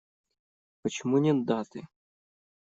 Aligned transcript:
Почему 0.81 1.19
нет 1.19 1.45
даты? 1.45 1.87